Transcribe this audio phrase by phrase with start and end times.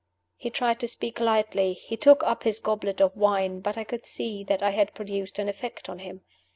[0.35, 4.07] He tried to speak lightly; he took up his goblet of wine; but I could
[4.07, 6.21] see that I had produced an effect on him.